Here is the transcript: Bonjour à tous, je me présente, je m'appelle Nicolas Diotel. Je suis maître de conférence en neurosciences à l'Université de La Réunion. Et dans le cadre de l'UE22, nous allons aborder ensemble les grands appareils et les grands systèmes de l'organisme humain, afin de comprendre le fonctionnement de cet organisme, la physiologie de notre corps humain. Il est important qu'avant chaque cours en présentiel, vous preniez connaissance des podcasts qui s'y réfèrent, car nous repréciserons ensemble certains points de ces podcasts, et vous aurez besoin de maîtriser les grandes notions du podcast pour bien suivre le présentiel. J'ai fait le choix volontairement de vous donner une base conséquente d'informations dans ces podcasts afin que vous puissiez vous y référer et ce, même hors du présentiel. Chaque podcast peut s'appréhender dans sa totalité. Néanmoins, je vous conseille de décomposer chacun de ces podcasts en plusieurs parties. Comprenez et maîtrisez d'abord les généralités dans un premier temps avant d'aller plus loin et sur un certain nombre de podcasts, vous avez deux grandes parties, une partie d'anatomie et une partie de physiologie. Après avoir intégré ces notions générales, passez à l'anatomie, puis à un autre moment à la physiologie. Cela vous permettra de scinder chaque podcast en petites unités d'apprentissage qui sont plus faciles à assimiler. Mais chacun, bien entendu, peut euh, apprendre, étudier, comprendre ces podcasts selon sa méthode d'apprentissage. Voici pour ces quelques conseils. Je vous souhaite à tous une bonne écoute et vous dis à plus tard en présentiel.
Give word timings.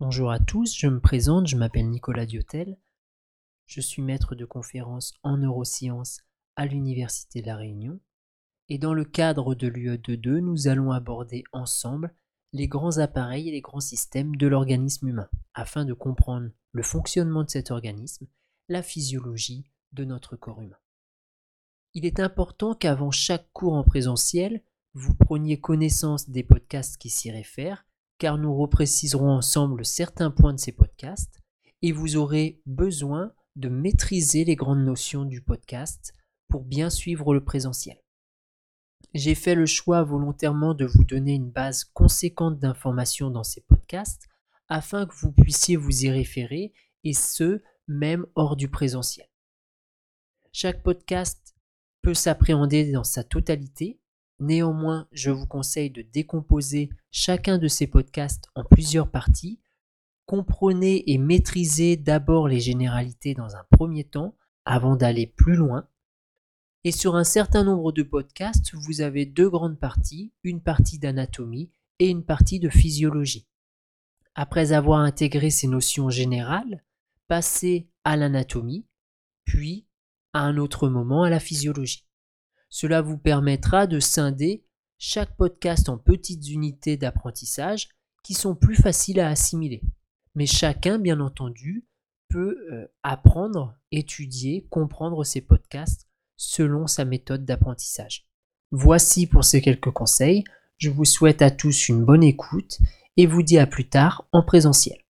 Bonjour 0.00 0.30
à 0.30 0.38
tous, 0.38 0.76
je 0.76 0.86
me 0.86 1.00
présente, 1.00 1.48
je 1.48 1.56
m'appelle 1.56 1.90
Nicolas 1.90 2.24
Diotel. 2.24 2.78
Je 3.66 3.80
suis 3.80 4.00
maître 4.00 4.36
de 4.36 4.44
conférence 4.44 5.12
en 5.24 5.38
neurosciences 5.38 6.20
à 6.54 6.66
l'Université 6.66 7.42
de 7.42 7.48
La 7.48 7.56
Réunion. 7.56 7.98
Et 8.68 8.78
dans 8.78 8.94
le 8.94 9.04
cadre 9.04 9.56
de 9.56 9.66
l'UE22, 9.66 10.38
nous 10.38 10.68
allons 10.68 10.92
aborder 10.92 11.42
ensemble 11.50 12.14
les 12.52 12.68
grands 12.68 12.98
appareils 12.98 13.48
et 13.48 13.50
les 13.50 13.60
grands 13.60 13.80
systèmes 13.80 14.36
de 14.36 14.46
l'organisme 14.46 15.08
humain, 15.08 15.28
afin 15.52 15.84
de 15.84 15.94
comprendre 15.94 16.48
le 16.70 16.82
fonctionnement 16.84 17.42
de 17.42 17.50
cet 17.50 17.72
organisme, 17.72 18.28
la 18.68 18.84
physiologie 18.84 19.64
de 19.94 20.04
notre 20.04 20.36
corps 20.36 20.62
humain. 20.62 20.78
Il 21.94 22.06
est 22.06 22.20
important 22.20 22.76
qu'avant 22.76 23.10
chaque 23.10 23.52
cours 23.52 23.74
en 23.74 23.82
présentiel, 23.82 24.62
vous 24.94 25.16
preniez 25.16 25.58
connaissance 25.58 26.30
des 26.30 26.44
podcasts 26.44 26.98
qui 26.98 27.10
s'y 27.10 27.32
réfèrent, 27.32 27.87
car 28.18 28.38
nous 28.38 28.54
repréciserons 28.54 29.30
ensemble 29.30 29.84
certains 29.84 30.30
points 30.30 30.52
de 30.52 30.60
ces 30.60 30.72
podcasts, 30.72 31.40
et 31.82 31.92
vous 31.92 32.16
aurez 32.16 32.60
besoin 32.66 33.32
de 33.56 33.68
maîtriser 33.68 34.44
les 34.44 34.56
grandes 34.56 34.84
notions 34.84 35.24
du 35.24 35.40
podcast 35.40 36.12
pour 36.48 36.64
bien 36.64 36.90
suivre 36.90 37.34
le 37.34 37.44
présentiel. 37.44 37.98
J'ai 39.14 39.34
fait 39.34 39.54
le 39.54 39.66
choix 39.66 40.02
volontairement 40.02 40.74
de 40.74 40.84
vous 40.84 41.04
donner 41.04 41.34
une 41.34 41.50
base 41.50 41.84
conséquente 41.84 42.58
d'informations 42.58 43.30
dans 43.30 43.44
ces 43.44 43.62
podcasts 43.62 44.28
afin 44.68 45.06
que 45.06 45.14
vous 45.14 45.32
puissiez 45.32 45.76
vous 45.76 46.04
y 46.04 46.10
référer 46.10 46.72
et 47.04 47.14
ce, 47.14 47.62
même 47.86 48.26
hors 48.34 48.54
du 48.54 48.68
présentiel. 48.68 49.28
Chaque 50.52 50.82
podcast 50.82 51.54
peut 52.02 52.14
s'appréhender 52.14 52.92
dans 52.92 53.04
sa 53.04 53.24
totalité. 53.24 53.98
Néanmoins, 54.40 55.08
je 55.12 55.30
vous 55.30 55.46
conseille 55.46 55.90
de 55.90 56.02
décomposer 56.02 56.90
chacun 57.10 57.58
de 57.58 57.68
ces 57.68 57.86
podcasts 57.86 58.44
en 58.54 58.64
plusieurs 58.64 59.10
parties. 59.10 59.60
Comprenez 60.26 61.10
et 61.10 61.18
maîtrisez 61.18 61.96
d'abord 61.96 62.48
les 62.48 62.60
généralités 62.60 63.34
dans 63.34 63.56
un 63.56 63.64
premier 63.70 64.04
temps 64.04 64.36
avant 64.64 64.96
d'aller 64.96 65.26
plus 65.26 65.54
loin 65.54 65.88
et 66.88 66.92
sur 66.92 67.16
un 67.16 67.24
certain 67.24 67.64
nombre 67.64 67.92
de 67.92 68.02
podcasts, 68.02 68.74
vous 68.74 69.02
avez 69.02 69.26
deux 69.26 69.50
grandes 69.50 69.78
parties, 69.78 70.32
une 70.42 70.62
partie 70.62 70.98
d'anatomie 70.98 71.70
et 71.98 72.08
une 72.08 72.24
partie 72.24 72.60
de 72.60 72.70
physiologie. 72.70 73.46
Après 74.34 74.72
avoir 74.72 75.00
intégré 75.00 75.50
ces 75.50 75.66
notions 75.66 76.08
générales, 76.08 76.82
passez 77.26 77.90
à 78.04 78.16
l'anatomie, 78.16 78.86
puis 79.44 79.86
à 80.32 80.40
un 80.40 80.56
autre 80.56 80.88
moment 80.88 81.24
à 81.24 81.28
la 81.28 81.40
physiologie. 81.40 82.07
Cela 82.68 83.02
vous 83.02 83.18
permettra 83.18 83.86
de 83.86 84.00
scinder 84.00 84.64
chaque 84.98 85.36
podcast 85.36 85.88
en 85.88 85.96
petites 85.96 86.48
unités 86.48 86.96
d'apprentissage 86.96 87.88
qui 88.22 88.34
sont 88.34 88.54
plus 88.54 88.76
faciles 88.76 89.20
à 89.20 89.28
assimiler. 89.28 89.82
Mais 90.34 90.46
chacun, 90.46 90.98
bien 90.98 91.20
entendu, 91.20 91.86
peut 92.28 92.58
euh, 92.72 92.86
apprendre, 93.02 93.74
étudier, 93.90 94.66
comprendre 94.70 95.24
ces 95.24 95.40
podcasts 95.40 96.08
selon 96.36 96.86
sa 96.86 97.04
méthode 97.04 97.44
d'apprentissage. 97.44 98.28
Voici 98.70 99.26
pour 99.26 99.44
ces 99.44 99.62
quelques 99.62 99.90
conseils. 99.90 100.44
Je 100.76 100.90
vous 100.90 101.06
souhaite 101.06 101.42
à 101.42 101.50
tous 101.50 101.88
une 101.88 102.04
bonne 102.04 102.22
écoute 102.22 102.78
et 103.16 103.26
vous 103.26 103.42
dis 103.42 103.58
à 103.58 103.66
plus 103.66 103.88
tard 103.88 104.28
en 104.32 104.42
présentiel. 104.42 105.07